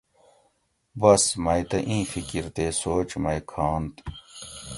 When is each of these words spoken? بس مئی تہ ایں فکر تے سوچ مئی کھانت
بس 0.99 1.23
مئی 1.43 1.63
تہ 1.69 1.77
ایں 1.89 2.03
فکر 2.11 2.43
تے 2.55 2.65
سوچ 2.81 3.09
مئی 3.23 3.39
کھانت 3.51 3.93